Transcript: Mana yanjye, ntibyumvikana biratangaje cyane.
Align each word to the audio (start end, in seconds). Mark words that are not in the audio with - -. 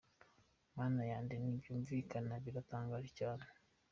Mana 0.77 1.01
yanjye, 1.11 1.35
ntibyumvikana 1.37 2.33
biratangaje 2.43 3.09
cyane. 3.19 3.45